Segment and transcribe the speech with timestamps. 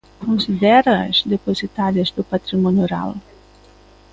[0.27, 3.11] Considéraas depositarias do patrimonio oral.